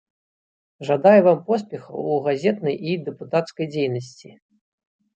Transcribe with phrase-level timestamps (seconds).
[0.89, 4.29] Жадаю вам поспехаў у газетнай і дэпутацкай дзейнасці!